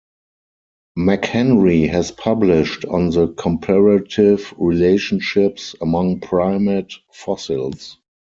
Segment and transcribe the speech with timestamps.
[0.97, 7.99] McHenry has published on the comparative relationships among primate fossils.